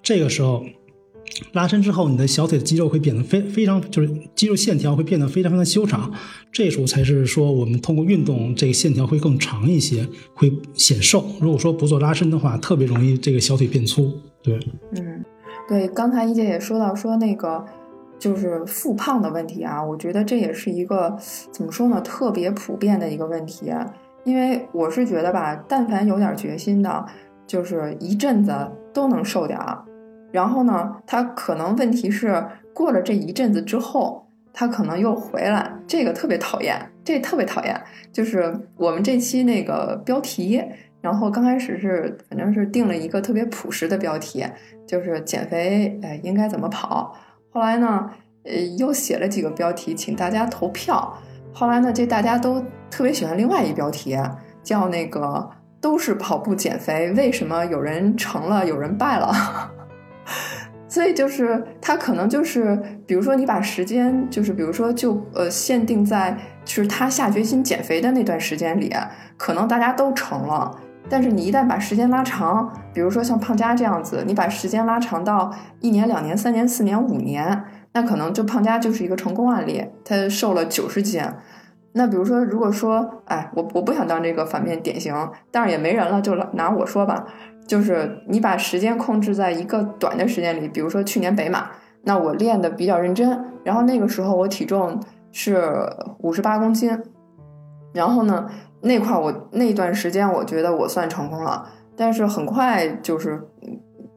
[0.02, 0.62] 这个时候，
[1.52, 6.12] 拉伸之后，你的小腿的肌肉会变得非非常，就是肌肉线条会变得非常非常修长。
[6.52, 11.24] 这时候才是说，我们通过运动，这个线条会更长一些，会显瘦。
[11.40, 14.12] 如果说不做拉伸的话，特别容易这个小腿变粗。
[14.42, 14.58] 对，
[14.96, 15.24] 嗯，
[15.70, 17.64] 对，刚才一姐也说到说那个
[18.18, 21.16] 就是复胖的问题啊，我觉得这也是一个
[21.52, 23.72] 怎么说呢，特别普遍的一个问题。
[24.24, 27.06] 因为我是觉得吧，但凡有点决心的，
[27.46, 28.52] 就是一阵子
[28.92, 29.78] 都能瘦点儿。
[30.32, 37.80] 然后呢，他可能问题是过了这一阵子之后，他可能又回来，这个特别讨厌，这特别讨厌。
[38.12, 40.60] 就是我们这期那个标题，
[41.00, 44.44] 然后刚开始是反正是定了一个特别朴实的标题，
[44.86, 47.16] 就是减肥，呃，应该怎么跑。
[47.50, 48.10] 后来呢，
[48.44, 51.16] 呃，又写了几个标题，请大家投票。
[51.52, 54.16] 后来呢，这大家都特别喜欢另外一标题，
[54.62, 59.32] 叫那个都是跑步减肥，为什么有人成了，有人败了？
[60.86, 68.92] 所以就是他可能就是，比如说你把时间，就是比如说就呃限定在就是他下决心减肥的那段时间里，
[69.36, 70.78] 可能大家都成了。
[71.10, 81.20] 但是你一旦把时间拉长，比如说像胖佳这样子，你把时间拉长到一年、两年、三年、四年、五年，那可能就胖佳就是一个成功案例，他瘦了九十斤。
[81.92, 85.12] 那比如说，如果说，哎，我我不想当这个反面典型，
[85.50, 87.26] 但是也没人了，就拿我说吧。
[87.66, 91.70] 就是你把时间控制在一个短的时间里，比如说去年北马，
[92.04, 95.00] 那我练的比较认真，然后那个时候我体重
[95.32, 95.60] 是
[96.18, 96.96] 五十八公斤，
[97.92, 98.48] 然后呢
[98.80, 103.40] 那块我那段时间我觉得我算成功了，但是很快就是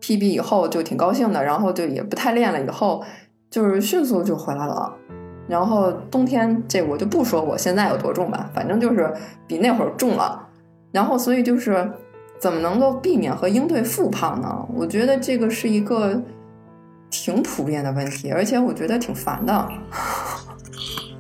[0.02, 3.04] PB 以后就挺高兴的，然后就也不太练了，以后
[3.50, 4.94] 就是迅速就回来了。
[5.48, 9.14] 然后冬天这我就不说我现在有多重吧，反正就是
[9.48, 10.48] 比那会儿重了。
[10.92, 11.92] 然后所以就是。
[12.40, 14.68] 怎么能够避免和应对复胖呢？
[14.76, 16.22] 我觉得这个是一个
[17.10, 19.70] 挺普遍的问题，而且我觉得挺烦的。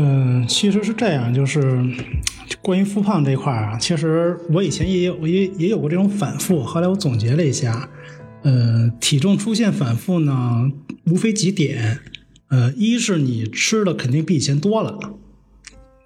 [0.00, 1.60] 嗯，其实是这样，就是
[2.62, 7.90] 关于复胖这块儿啊，其实我以前也有也也有过这种反复，后来我总结了一下，
[8.42, 10.70] 呃，体重出现反复呢，
[11.06, 11.98] 无非几点，
[12.46, 14.96] 呃，一是你吃的肯定比以前多了。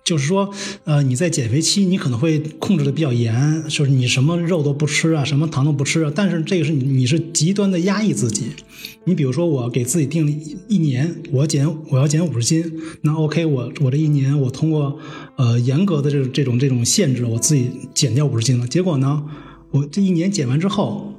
[0.04, 0.52] 就是说，
[0.84, 6.12] 呃，你在减肥期，你可能会控制的比较严，就是你什么肉都不吃啊，什么糖都不吃啊。
[6.12, 8.46] 但是这个是你你是极端的压抑自己。
[9.04, 10.32] 你比如说，我给自己定了
[10.66, 12.64] 一年，我减我要减五十斤，
[13.02, 14.98] 那 OK，我我这一年我通过
[15.36, 18.66] 呃严格的这种这种这种限制，我自己减掉五十斤了。
[18.66, 19.22] 结果呢，
[19.70, 21.14] 我这一年减完之后，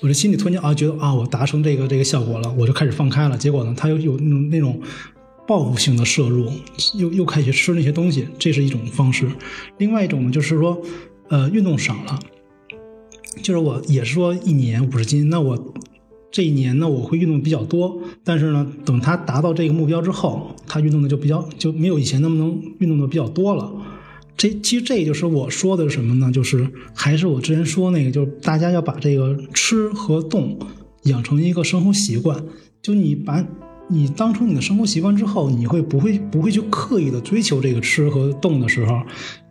[0.00, 3.38] 我这心里突然间啊觉得啊我达成这个这个效果了，我就开始放开了。
[3.38, 4.80] 结果呢，他又有那种那种。
[5.48, 6.52] 报复性的摄入，
[6.94, 9.26] 又又开始吃那些东西，这是一种方式。
[9.78, 10.78] 另外一种呢，就是说，
[11.28, 12.20] 呃，运动少了，
[13.42, 15.74] 就是我也是说一年五十斤，那我
[16.30, 23.72] 这一年呢，我会运动比较多，但是呢，等他达到这个目标之后，他运动的就比较就没有以前那么能运动的比较多了。
[24.36, 26.30] 这其实这就是我说的什么呢？
[26.30, 30.58] 就是还是我之前说那个，就是大家要把这个吃和动
[31.04, 32.44] 养成一个生活习惯，
[32.82, 33.42] 就你把。
[33.90, 39.00] 你当成你的生活习惯之后，你会不会不会去刻意的追求这个吃和动的时候，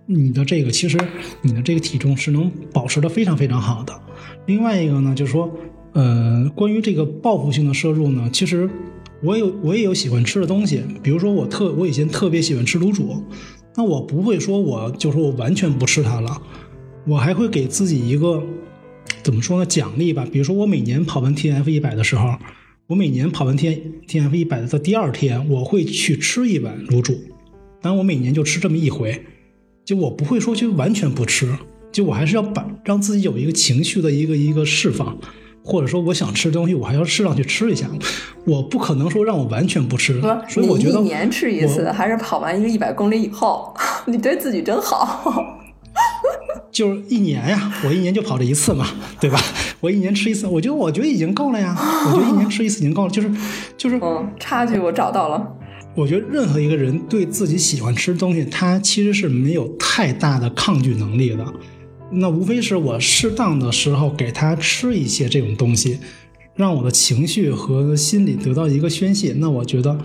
[0.06, 0.95] 你的这个其实
[1.41, 4.00] 你的这个体重是能保持的非常非常好的。
[4.45, 5.52] 另外一个呢，就是说，
[5.93, 8.69] 呃，关于这个报复性的摄入呢，其实
[9.23, 13.23] 我有我也有喜欢吃的东西，比如说我特我以前特别喜欢吃卤煮，
[13.76, 16.39] 那我不会说我就说我完全不吃它了，
[17.08, 18.43] 我还会给自己一个
[19.23, 22.36] 怎么说呢奖励吧，比如说我每年跑完 T F 一百的时候。
[22.88, 27.19] 我每年跑完天 T F 一百的第二天，我会去吃一碗卤煮，
[27.82, 29.26] 当然我每年就吃这么一回，
[29.84, 31.54] 就我不会说去完全不吃，
[31.91, 35.17] 就我还是要把让自己有一个情绪的一个一个释放，
[35.62, 37.89] 或者说我想吃东西，我还要适当去吃一下，
[38.45, 43.76] 我不可能说让我完全不吃，所以我觉得一年吃一次，还是跑完一个一百公里以后，
[44.08, 45.60] 你对自己真好。
[46.71, 48.88] 就是一年呀，我一年就跑这一次嘛，
[49.19, 49.38] 对吧？
[49.79, 51.75] 我一年吃一次，我觉得我觉得已经够了呀。
[52.07, 53.31] 我觉得一年吃一次已经够了，就是
[53.77, 55.55] 就是，嗯，差距我找到了。
[55.95, 61.45] 我觉得任何一个人对自己喜欢吃的东西，他其实是没有太大的抗拒能力的。
[62.11, 65.99] 那无非是我适当的时候给他吃一些这种东西，
[66.55, 69.33] 让我的情绪和心理得到一个宣泄。
[69.37, 69.97] 那我觉得。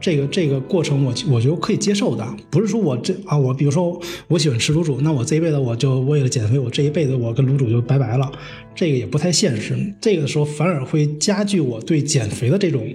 [0.00, 8.30] 这个这个过程，我我觉得可以接受的，不是说我这啊，我比如说我喜欢吃卤煮，那我这一辈子我就为了减肥，我这一辈子我跟卤煮就拜拜了，
[8.74, 9.94] 这个也不太现实。
[10.00, 12.86] 这个时候反而会加剧我对减肥的这种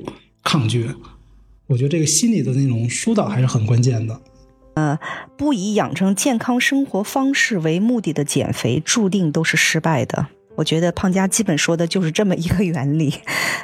[0.44, 0.88] 抗拒。
[1.68, 4.20] 我觉得这个心理的那种疏导还是很关键的。
[4.76, 4.98] 呃，
[5.38, 10.28] 不以养成健康生活方式为目的的减肥，注定都是失败的。
[10.60, 13.14] 我觉得胖佳基本说的就是这么一个原理，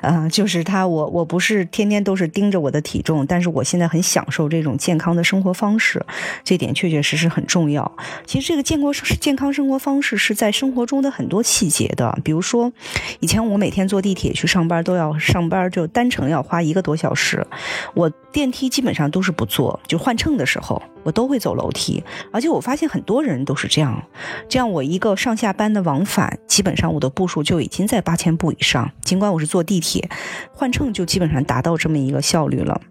[0.02, 6.02] 嗯，就是他我我不是天天都是盯着我的体重，但是我现在很享受这种健康的生活方式，
[6.42, 7.92] 这点确确实实很重要。
[8.26, 12.72] 其实这个健康健康生活方式是在生活中的很多细节的，比如说，
[13.20, 17.46] 以前我每天坐地铁去上班都要上班就单程要花一个多小时，
[17.94, 24.04] 我电梯基本上都是不坐，就换乘的时候我都会走楼梯，而且我发现很多人都是这样，
[24.50, 26.92] 这样我一个上下班的往返基本上。
[26.94, 30.10] 我的步数就已经在八千步以上，尽管我是坐地铁，
[30.52, 32.82] 换乘就基本上达到这么一个效率了。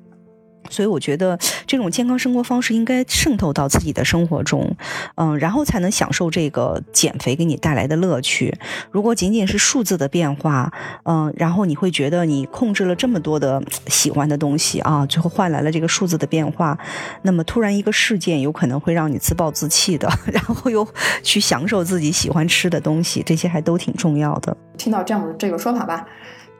[0.71, 4.77] 所以我觉得这种健康生活方式应该渗透到自己的生活中，
[5.17, 8.55] 嗯，然后才能享受这个减肥给你带来的乐趣。
[8.91, 10.73] 如果仅仅是数字的变化，
[11.05, 16.77] 嗯，然后你会觉得你控制了这么多的喜欢的东西啊，最后换来了这个数字的变化，
[17.23, 20.87] 那么突然一个事件有可能会让你自暴自弃的， 然后又
[21.23, 24.57] 去享受自己喜欢吃的东西，这些还都挺重要的。
[24.77, 26.05] 听到这样的这个说法吧，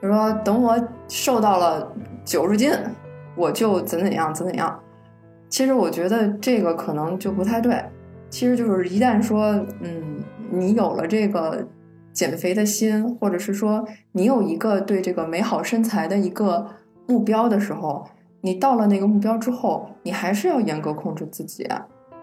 [0.01, 1.93] 就说等我瘦到了
[2.25, 2.71] 九十斤。
[3.37, 4.81] 我就怎怎样怎怎样，
[5.49, 7.83] 其实我觉得这个可能就不太对。
[8.31, 9.45] 其实就是一旦说，
[9.81, 11.67] 嗯，你有了这个
[12.13, 16.67] 减肥的心，或者是说你有一个对这个美好身材的一个
[17.07, 18.05] 目标的时候，
[18.41, 21.65] 你到了那个目标之后，你还是要严格控制自己。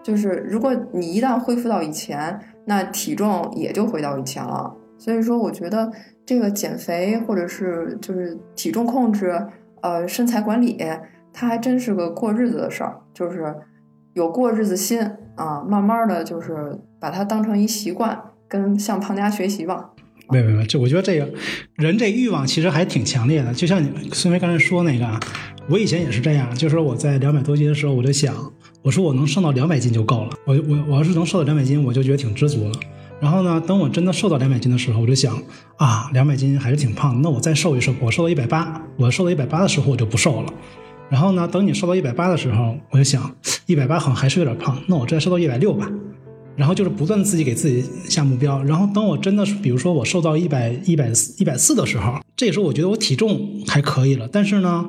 [0.02, 4.74] 就是如果你一旦恢复到以前，那体重也就回到以前了。
[4.98, 5.90] 所以说，我觉得
[6.26, 9.34] 这个减肥或者是就是体重控制。
[9.82, 10.78] 呃，身材管理，
[11.32, 13.54] 它还真是个过日子的事儿，就是
[14.14, 15.00] 有过日子心
[15.36, 18.18] 啊，慢慢的就是把它当成一习惯，
[18.48, 19.90] 跟向胖家学习吧。
[20.30, 21.28] 没有没有，就我觉得这个
[21.76, 25.20] 人这欲望其实还挺强烈的，就像你孙威刚才说那个啊，
[25.68, 28.34] 我以前也是这样，就是我在两百多斤的时候，我就想，
[28.82, 32.72] 我说我能瘦到两百斤就够了，我我我要是能瘦到两百斤，我就觉得挺知足了。
[33.22, 35.40] 然后呢，等我真的瘦到两百斤的时候，我就想
[35.76, 40.52] 啊，两百斤还是挺胖，那我再瘦一瘦，我瘦到一百八，我瘦到一百八的时候我就不瘦了。
[41.08, 43.32] 然后呢，等你瘦到一百八的时候，我就想
[43.66, 45.88] 一百八好像还是有点胖，那我再瘦到一百六吧。
[46.56, 48.60] 然后就是不断自己给自己下目标。
[48.64, 54.28] 然后等我真的是，比如说我瘦到一百一百一百四的时候，这时候我觉得我体重还可以了。
[54.32, 54.84] 但是呢，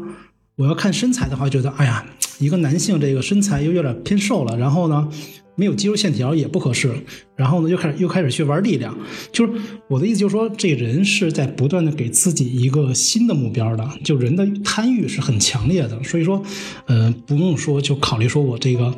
[0.56, 2.04] 我要看身材的话，觉得哎呀，
[2.40, 4.58] 一个男性这个身材又有点偏瘦了。
[4.58, 5.08] 然后呢？
[5.56, 6.92] 没有肌肉线条也不合适，
[7.36, 8.98] 然后呢，又开始又开始去玩力量，
[9.32, 9.54] 就是
[9.88, 16.42] 我的意思，就是说，这人是在不断的给自己一个新的目标的，就人的贪欲是很强烈的，所以说，
[16.88, 18.94] 呃，不用说就考虑说我这个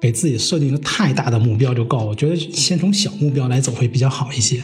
[0.00, 4.62] 给自己设定一个太大的目标就够，我觉得先从小目标来走会比较好一些。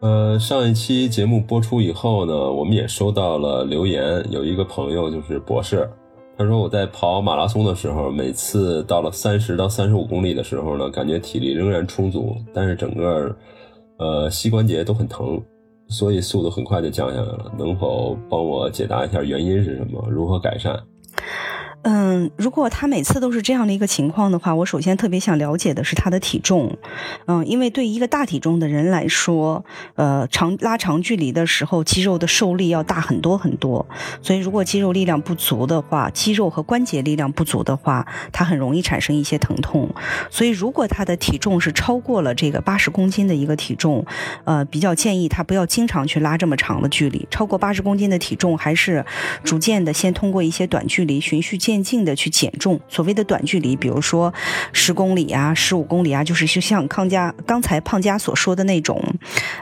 [0.00, 5.86] 呃，上一期节目播出以后呢，我们也收到了留言，有一个朋友就是博士。
[6.40, 13.36] 他说：“我在跑马拉松的时候，每次到了三十到三十五公里的时候呢，感觉体力仍然充足，但是整个
[13.98, 15.38] 呃膝关节都很疼，
[15.88, 17.52] 所以速度很快就降下来了。
[17.58, 20.02] 能否帮我解答一下原因是什么？
[20.08, 20.82] 如何改善？”
[21.82, 26.76] 嗯，如果他每次都是这样的一个情况的话，我首先特别想了解的是他的体重。
[27.26, 33.86] 嗯，因为对一个大体重的人来说，呃，长拉长距离的时候，肌肉的受力要大很多很多。
[34.20, 39.88] 所以，如果肌肉力量不足的话，肌肉和关节力量不足的话，它很容易产生一些疼痛。
[40.30, 44.04] 所以，如果他的体重是超过了这个八十公斤的一个体重，
[44.44, 47.26] 呃，比较建议他不要经常去拉这么长的距离。
[47.30, 49.02] 超过八十公斤的体重，还是
[49.42, 51.69] 逐渐的先通过一些短距离循序渐。
[51.70, 52.80] 渐进的去减重。
[52.88, 54.34] 所谓的短距离，比如说
[54.72, 59.00] 十公里啊、十五公里啊，就是就像康佳刚才胖佳所说的那种，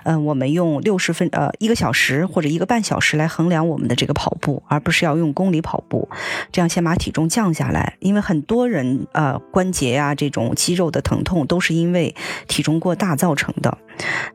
[0.04, 6.08] 嗯、我们用六十分呃一个小时或者一个半小时来衡量我们的这个跑步，而不是要用公里跑步，
[6.50, 7.98] 这样先把体重降下来。
[8.00, 12.14] 因为很多人呃关节呀、这种肌肉的疼痛都是因为
[12.46, 13.76] 体重过大造成的。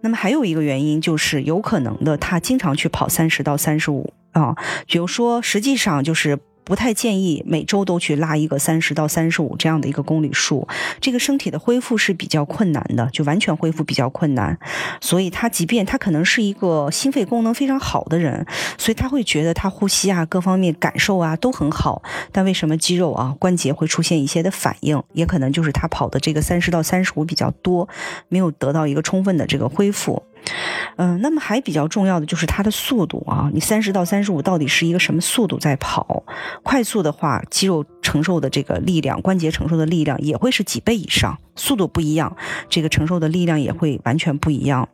[0.01, 4.55] 那么还有一个原因就是有可能的，他经常去跑三十到三十五啊，
[4.85, 6.37] 比如说实际上就是。
[6.63, 10.67] 不太建议每周都去拉一个三十到三十五这样的一个公里数，
[11.01, 14.57] 这个身体的恢复是比较困难的，就完全恢复比较困难。
[15.01, 18.45] 所以他即便他可能是一个心肺功能非常好的人，
[18.77, 22.01] 所以他会觉得他呼吸啊各方面感受啊都很好，
[22.31, 25.01] 但为什么肌肉啊关节会出现一些的反应？
[25.13, 27.87] 也可能就是他跑的这个三十到三十五比较多，
[28.29, 30.23] 没有得到一个充分的这个恢复。
[30.97, 36.23] 嗯，那么还比较重要的就是它的速度啊，你三十到三十五到底是一个什么速度在跑？
[36.63, 42.35] 快速的话，肌肉承受的这个力量，关节承受的力量也会是几倍以上，速度不一样，
[42.69, 44.89] 这个承受的力量也会完全不一样。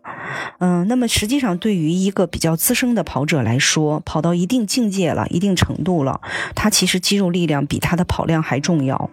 [0.59, 6.21] 嗯，那么实际上对于一个比较资深的跑者来说，跑到一定境界了、一定程度了，
[6.55, 9.09] 他其实肌肉力量比他的跑量还重要。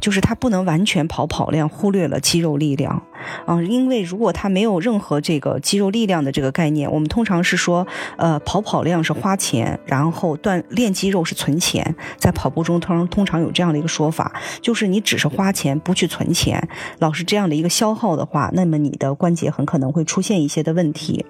[0.00, 3.02] 就是他不能完全跑跑量，忽略了肌肉力量，
[3.46, 16.68] 嗯，因为如果他没有任何这个肌肉力量的这个概念，我们通常是说，呃，跑跑量是花钱，然后锻炼肌肉是存钱，在跑步中通通常有这样的一个说法，就是你只是花钱不去存钱，
[16.98, 21.24] 老是这样的一个消耗的话，那么你的关节很可能会出现一些的问题，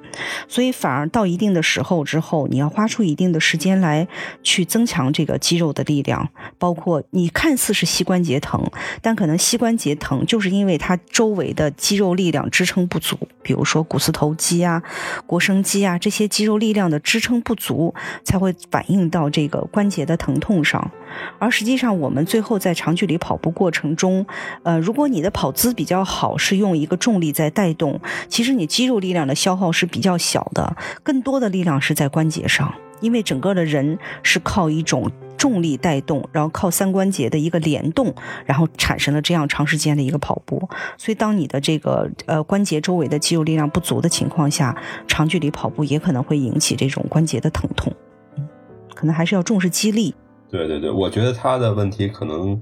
[0.48, 4.06] 所以反而到一定的时候之后，你要花出一定的时间来
[4.42, 6.28] 去增强这个肌肉的力量，
[6.58, 8.33] 包括你看似是膝关节。
[8.40, 8.62] 疼，
[9.00, 14.82] 但可能膝关节疼，就是因为它周围的肌肉力量支撑不足，比如说股四头肌啊、
[15.26, 20.90] 腘绳肌啊这些肌肉力量的支撑不足，才会反映到这个关节的疼痛上。
[21.38, 24.26] 而实际上，我们最后在长距离跑步过程中，
[24.64, 32.74] 呃，如果你的跑姿比较好，是用一个重力在带动，其实你肌肉力量的消耗是比较小的，更多的力量是在关节上，
[33.04, 35.10] 因为整个的人是靠一种。
[35.36, 38.14] 重力带动，然后靠三关节的一个联动，
[38.46, 40.56] 然后产生了这样长时间的一个跑步。
[40.96, 44.74] 所以，当你的这个呃关节周围的肌肉力量不足的情况下，
[45.06, 47.92] 长距离跑步也可能会引起这种关节的疼痛。
[48.38, 48.48] 嗯
[48.94, 50.14] 可能还是要重视肌力。
[50.48, 52.58] 对对对，我觉得他的问题可能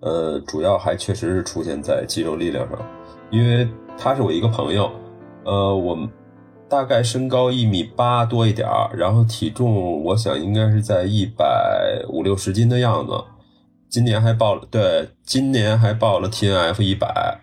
[0.00, 2.78] 呃主要还确实是出现在肌肉力量上，
[3.30, 3.66] 因为
[3.96, 4.90] 他是我一个朋友，
[5.44, 5.96] 呃我。
[6.68, 13.12] 大概身高一米八多一点儿，然后体重我想应该是在一百五六十斤的样子。
[13.88, 17.40] 今年还报了，对，今年还报了 T N F 一百。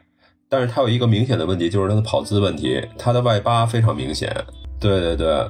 [0.47, 4.31] 但是他有一个明显的问题，就是他的跑姿问题，他的外八非常明显。
[4.79, 5.43] 对对对，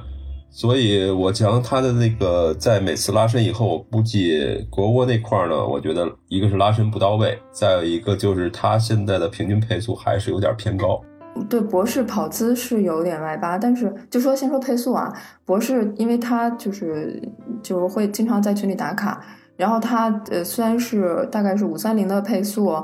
[0.50, 10.98] 所以我讲他的那个在每次拉伸以后，我估计腘窝那块呢，我觉得一个是拉伸不到位，再有一个就是他现在的平均配速还是有点偏高。
[11.44, 15.12] 对，博士跑姿是有点外八，但是就说先说配速啊，
[15.44, 17.22] 博士因为他就是
[17.62, 19.20] 就是会经常在群里打卡，
[19.56, 22.74] 然后他呃虽然是大概是五三零的配速，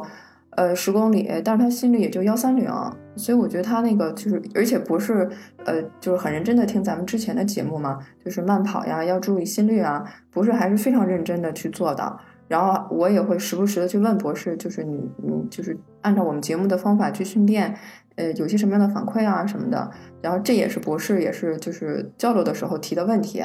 [0.51, 2.71] 呃十公里，但是他心率也就幺三零，
[3.17, 5.29] 所以我觉得他那个就是，而且博士
[5.65, 12.19] 呃就是很认真的听咱们之前的节目嘛，就是慢跑呀要注意心率啊，博士还是非常认真的去做的。
[12.53, 17.75] 然后我也会时不时的去问博士，就是你你就是按照我们节目的方法去训练。
[18.17, 19.91] 呃，有些什么样的反馈啊什么的，
[20.21, 23.43] 然后这也是博士也是就是交流的时候提的问题，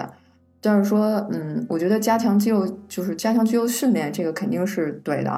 [0.59, 5.31] 但是说，嗯，我觉得加强肌肉就是加强肌肉训练，这个肯定是对的。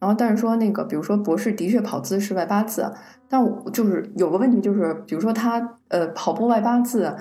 [0.00, 2.92] 然后，但是说那个，比如说博士的确跑姿是外八字，
[3.28, 7.14] 但我就是有个问题，就是比如说他呃跑步外八字，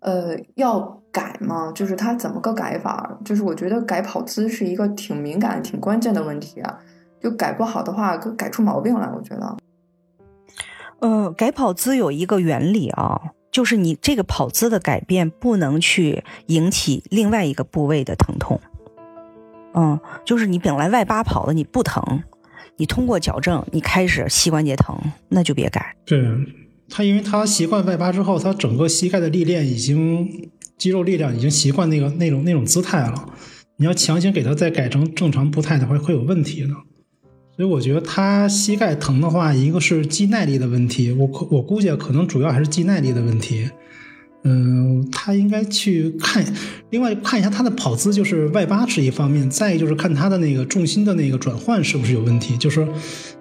[0.00, 1.72] 呃要改吗？
[1.74, 3.18] 就是他怎么个改法？
[3.24, 6.78] 就是我觉得改跑姿是一个挺敏感、挺关键的问题啊，
[7.20, 9.56] 就改不好的话，改出毛病来，我觉得。
[11.00, 18.60] 呃，改跑姿有一个原理啊，就是你这个跑姿的改变不能去引起另外一个部位的疼痛。
[19.72, 22.22] 嗯，就是你本来外八跑的你不疼，
[22.76, 24.96] 你通过矫正你开始膝关节疼，
[25.28, 25.96] 那就别改。
[26.04, 26.22] 对
[26.88, 30.50] 他，因为他习惯外八之后，他整个膝盖的历练已经
[30.80, 33.28] 肌肉力量已经习惯那个那种那种姿态了，
[33.76, 36.68] 你要强行给他再改成正常步态的话，会有问题的。
[37.54, 43.68] 所以我觉得他膝盖疼的话，一个是肌耐力的问题，我我估计可能主要还是肌耐力的问题。
[44.42, 46.44] 嗯，他应该去看，
[46.90, 52.56] 另外看一下他的跑姿，就是外八是一方面，再就是看他的那个重心的那个转换是不是有问题。
[52.56, 52.88] 就是，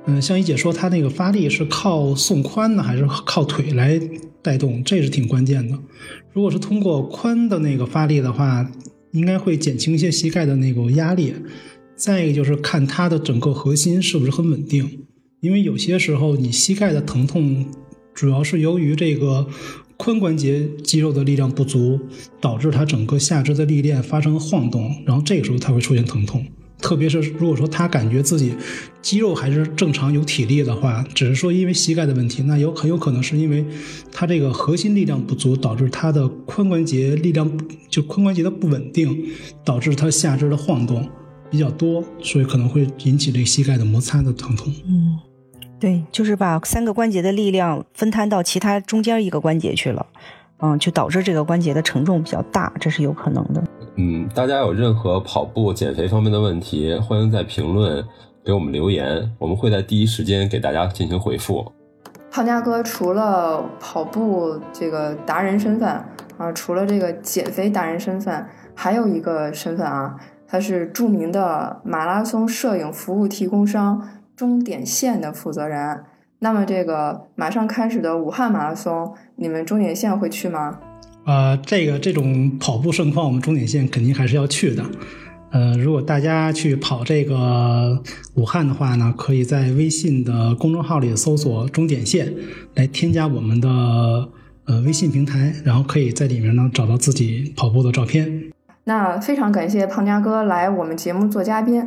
[0.05, 3.99] 嗯，像一姐说，他那个发力是靠送髋呢，还是靠腿来
[4.41, 5.77] 带动，这是挺关键的。
[6.33, 8.69] 如果是通过髋的那个发力的话，
[9.11, 11.33] 应该会减轻一些膝盖的那个压力。
[11.95, 14.99] 再一个就是看它的整个核心是不是很稳定，
[15.41, 17.65] 因为有些时候你膝盖的疼痛
[18.13, 19.45] 主要是由于这个
[19.99, 21.99] 髋关节肌肉的力量不足，
[22.39, 26.43] 导致他整个下肢的力量发生晃动，然后这个时候他会出现疼痛。
[26.81, 28.55] 特别是如果说他感觉自己
[29.01, 33.65] 肌肉还是正常有体力的话，只是说因为膝盖的问题，那有很有可能是因为
[34.09, 37.51] 他这个核心力量不足，导致他的髋关节力量
[37.89, 39.25] 就髋关节的不稳定，
[39.65, 41.05] 导致他下肢的晃动
[41.51, 44.73] 比较多，所以可能会引起这膝盖的摩擦的疼痛。
[45.79, 50.05] 对，就是把三个关节的力量分摊到其他中间一个关节去了，
[50.59, 53.63] 嗯，就导致这个关节的承重比较大，这是有可能的。
[53.95, 58.05] 嗯，大家有任何跑步减肥方面的问题，欢迎在评论
[58.43, 61.71] 给我们留言，我们会在第一时间给大家进行回复。
[62.31, 65.89] 胖家哥除了跑步这个达人身份
[66.37, 70.15] 啊，除了这个减肥达人身份，还有一个身份啊，
[70.47, 74.01] 他是著名的马拉松摄影服务提供商
[74.39, 75.99] 终点线的负责人。
[76.39, 80.79] 那么，这个马上开始的武汉马拉松，你们终点线会去吗？
[81.25, 84.85] 呃，这个这种跑步盛况，我们终点线肯定还是要去的。
[85.51, 88.01] 呃，如果大家去跑这个
[88.35, 92.33] 武汉的话呢，可以在微信的公众号里搜索“终点线”，
[92.75, 93.67] 来添加我们的
[94.67, 98.49] 呃微信平台，然后可以在里面呢找到自己跑步的照片。
[98.85, 101.85] 那非常感谢胖家哥来我们节目做嘉宾，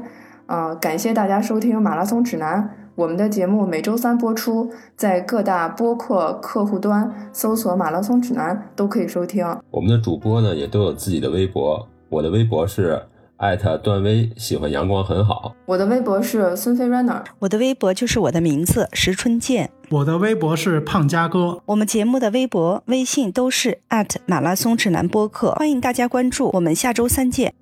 [0.53, 2.63] 呃，感谢大家收听《马拉松指南》。
[2.95, 9.47] 我们的节目每周三播出，在各大播客客户端搜索“马拉松指南”都可以收听。
[9.71, 13.01] 我们的主播呢也都有自己的微博，我的微博是
[13.39, 15.55] 艾特段威，喜欢阳光很好。
[15.65, 21.63] 我的微博是孙飞 runner，我的微博就是我的名字石春健，我的微博是胖家哥。
[21.65, 26.51] 我们节目的微博、微信都是艾特马拉松指南播客，欢迎大家关注。
[26.53, 27.55] 我们下周三见。